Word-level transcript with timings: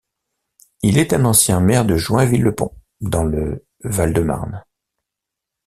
Il 0.81 0.97
est 0.97 1.13
un 1.13 1.25
ancien 1.25 1.59
maire 1.59 1.85
de 1.85 1.95
Joinville-le-Pont, 1.95 2.71
dans 3.01 3.23
le 3.23 3.67
Val-de-Marne. 3.83 4.65